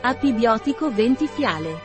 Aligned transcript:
Apibiotico 0.00 0.92
20 0.92 1.26
fiale. 1.26 1.76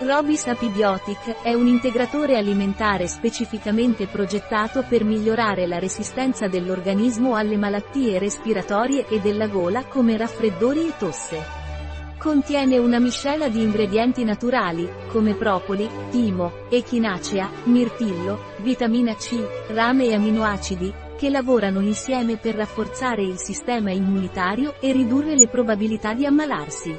Robis 0.00 0.46
Apibiotic 0.48 1.40
è 1.40 1.54
un 1.54 1.66
integratore 1.66 2.36
alimentare 2.36 3.08
specificamente 3.08 4.06
progettato 4.06 4.84
per 4.86 5.02
migliorare 5.02 5.66
la 5.66 5.78
resistenza 5.78 6.46
dell'organismo 6.46 7.34
alle 7.34 7.56
malattie 7.56 8.18
respiratorie 8.18 9.06
e 9.08 9.20
della 9.20 9.46
gola 9.46 9.86
come 9.86 10.18
raffreddori 10.18 10.88
e 10.88 10.92
tosse. 10.98 11.42
Contiene 12.18 12.76
una 12.76 12.98
miscela 12.98 13.48
di 13.48 13.62
ingredienti 13.62 14.22
naturali, 14.22 14.86
come 15.06 15.32
propoli, 15.32 15.88
timo, 16.10 16.66
echinacea, 16.68 17.48
mirtillo, 17.64 18.52
vitamina 18.58 19.14
C, 19.14 19.42
rame 19.68 20.04
e 20.04 20.14
aminoacidi, 20.14 21.04
che 21.16 21.30
lavorano 21.30 21.80
insieme 21.80 22.36
per 22.36 22.54
rafforzare 22.54 23.22
il 23.22 23.38
sistema 23.38 23.90
immunitario 23.90 24.74
e 24.80 24.92
ridurre 24.92 25.34
le 25.34 25.48
probabilità 25.48 26.14
di 26.14 26.26
ammalarsi. 26.26 26.94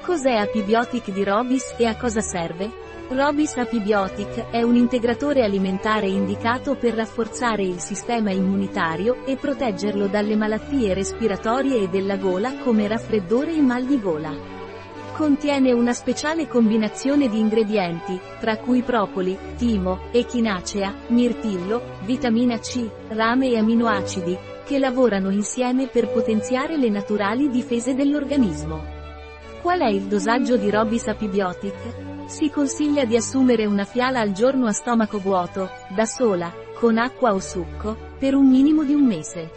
Cos'è 0.00 0.34
Apibiotic 0.34 1.10
di 1.12 1.22
Robis 1.22 1.74
e 1.78 1.86
a 1.86 1.96
cosa 1.96 2.20
serve? 2.20 2.82
Robis 3.08 3.56
Apibiotic 3.56 4.50
è 4.50 4.62
un 4.62 4.76
integratore 4.76 5.44
alimentare 5.44 6.06
indicato 6.06 6.74
per 6.74 6.94
rafforzare 6.94 7.62
il 7.62 7.78
sistema 7.78 8.30
immunitario 8.30 9.24
e 9.26 9.36
proteggerlo 9.36 10.06
dalle 10.06 10.36
malattie 10.36 10.94
respiratorie 10.94 11.82
e 11.82 11.88
della 11.88 12.16
gola 12.16 12.56
come 12.58 12.88
raffreddore 12.88 13.54
e 13.54 13.60
mal 13.60 13.84
di 13.84 14.00
gola. 14.00 14.53
Contiene 15.16 15.72
una 15.72 15.92
speciale 15.92 16.48
combinazione 16.48 17.28
di 17.28 17.38
ingredienti, 17.38 18.18
tra 18.40 18.56
cui 18.56 18.82
propoli, 18.82 19.38
timo, 19.56 20.08
echinacea, 20.10 20.92
mirtillo, 21.08 22.00
vitamina 22.04 22.58
C, 22.58 22.90
rame 23.10 23.50
e 23.50 23.58
aminoacidi, 23.58 24.36
che 24.64 24.80
lavorano 24.80 25.30
insieme 25.30 25.86
per 25.86 26.10
potenziare 26.10 26.76
le 26.76 26.88
naturali 26.88 27.48
difese 27.48 27.94
dell'organismo. 27.94 28.82
Qual 29.62 29.78
è 29.78 29.88
il 29.88 30.02
dosaggio 30.02 30.56
di 30.56 30.68
Robis 30.68 31.06
Apibiotic? 31.06 32.26
Si 32.26 32.50
consiglia 32.50 33.04
di 33.04 33.14
assumere 33.14 33.66
una 33.66 33.84
fiala 33.84 34.18
al 34.18 34.32
giorno 34.32 34.66
a 34.66 34.72
stomaco 34.72 35.18
vuoto, 35.18 35.70
da 35.94 36.06
sola, 36.06 36.52
con 36.74 36.98
acqua 36.98 37.32
o 37.32 37.38
succo, 37.38 37.96
per 38.18 38.34
un 38.34 38.48
minimo 38.48 38.82
di 38.82 38.94
un 38.94 39.06
mese. 39.06 39.48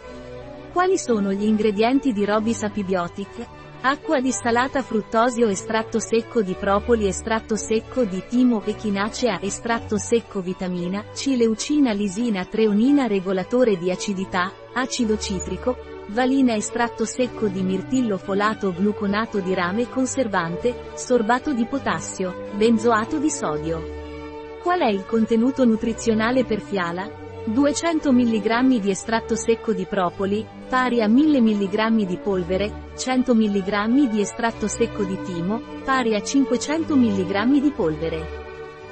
Quali 0.72 0.96
sono 0.96 1.32
gli 1.32 1.44
ingredienti 1.44 2.12
di 2.12 2.24
Robis 2.24 2.62
Apibiotic? 2.62 3.57
Acqua 3.80 4.18
distallata 4.20 4.82
fruttosio 4.82 5.46
estratto 5.46 6.00
secco 6.00 6.42
di 6.42 6.54
propoli 6.54 7.06
estratto 7.06 7.54
secco 7.54 8.02
di 8.02 8.24
timo 8.28 8.60
echinacea 8.64 9.40
estratto 9.40 9.98
secco 9.98 10.40
vitamina 10.40 11.04
C 11.14 11.34
leucina 11.36 11.92
lisina 11.92 12.44
treonina 12.44 13.06
regolatore 13.06 13.78
di 13.78 13.92
acidità, 13.92 14.52
acido 14.72 15.16
citrico, 15.16 15.76
valina 16.08 16.54
estratto 16.54 17.04
secco 17.04 17.46
di 17.46 17.62
mirtillo 17.62 18.18
folato 18.18 18.72
gluconato 18.72 19.38
di 19.38 19.54
rame 19.54 19.88
conservante, 19.88 20.90
sorbato 20.94 21.52
di 21.52 21.64
potassio, 21.64 22.48
benzoato 22.56 23.18
di 23.18 23.30
sodio. 23.30 24.58
Qual 24.60 24.80
è 24.80 24.88
il 24.88 25.06
contenuto 25.06 25.64
nutrizionale 25.64 26.44
per 26.44 26.60
fiala? 26.60 27.27
200 27.48 28.12
mg 28.12 28.78
di 28.78 28.90
estratto 28.90 29.34
secco 29.34 29.72
di 29.72 29.86
propoli, 29.86 30.46
pari 30.68 31.00
a 31.00 31.08
1000 31.08 31.40
mg 31.40 32.04
di 32.04 32.18
polvere, 32.18 32.90
100 32.94 33.34
mg 33.34 34.10
di 34.10 34.20
estratto 34.20 34.68
secco 34.68 35.02
di 35.02 35.18
timo, 35.22 35.62
pari 35.82 36.14
a 36.14 36.20
500 36.20 36.94
mg 36.94 37.58
di 37.58 37.70
polvere. 37.70 38.28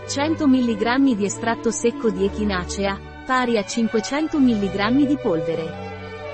100 0.08 0.48
mg 0.48 1.14
di 1.14 1.24
estratto 1.27 1.70
secco 1.70 2.08
di 2.08 2.24
echinacea, 2.24 2.98
pari 3.27 3.58
a 3.58 3.62
500 3.62 4.38
mg 4.38 5.04
di 5.04 5.18
polvere. 5.18 5.84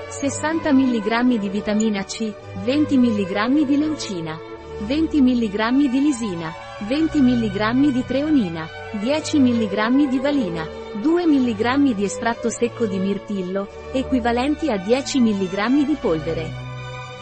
60 0.07 0.71
mg 0.71 1.37
di 1.37 1.49
vitamina 1.49 2.05
C, 2.05 2.33
20 2.63 2.97
mg 2.99 3.65
di 3.65 3.77
leucina, 3.77 4.39
20 4.79 5.21
mg 5.21 5.89
di 5.89 5.99
lisina, 5.99 6.53
20 6.87 7.19
mg 7.19 7.91
di 7.91 8.05
treonina, 8.05 8.65
10 8.93 9.39
mg 9.39 10.07
di 10.07 10.19
valina, 10.19 10.81
2 11.03 11.25
mg 11.25 11.93
di 11.93 12.05
estratto 12.05 12.49
secco 12.49 12.85
di 12.85 12.97
mirtillo, 12.97 13.67
equivalenti 13.91 14.71
a 14.71 14.77
10 14.77 15.19
mg 15.19 15.85
di 15.85 15.97
polvere. 15.99 16.49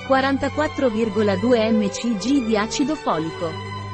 44,2 0.07 1.73
mcg 1.73 2.45
di 2.45 2.55
acido 2.55 2.93
folico. 2.93 3.49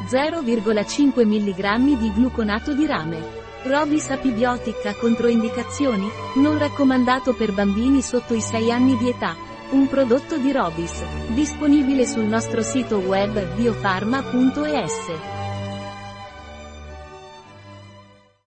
0,5 0.09 1.25
mg 1.25 1.97
di 1.99 2.11
gluconato 2.11 2.73
di 2.73 2.85
rame. 2.85 3.45
Robis 3.63 4.09
apibiotica 4.09 4.93
controindicazioni? 4.93 6.09
Non 6.35 6.57
raccomandato 6.57 7.33
per 7.33 7.53
bambini 7.53 8.01
sotto 8.01 8.33
i 8.33 8.41
6 8.41 8.69
anni 8.69 8.97
di 8.97 9.07
età. 9.07 9.37
Un 9.69 9.87
prodotto 9.87 10.37
di 10.37 10.51
Robis. 10.51 11.01
Disponibile 11.33 12.05
sul 12.05 12.25
nostro 12.25 12.61
sito 12.61 12.97
web 12.97 13.55
biofarma.es. 13.55 15.36